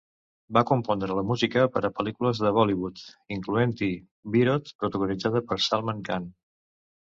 Va 0.57 0.61
compondre 0.69 1.17
la 1.17 1.23
música 1.31 1.65
per 1.75 1.83
a 1.89 1.91
pel·lícules 1.99 2.41
de 2.47 2.53
Bollywood, 2.59 3.03
incloent-hi 3.37 3.91
Virod, 4.39 4.75
protagonitzada 4.83 5.45
per 5.53 5.61
Salman 5.69 6.05
Khan. 6.11 6.29